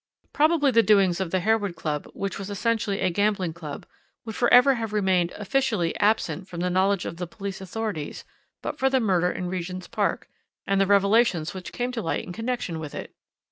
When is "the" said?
0.71-0.81, 1.29-1.41, 6.61-6.71, 7.17-7.27, 8.89-8.99, 9.43-9.49, 10.81-10.87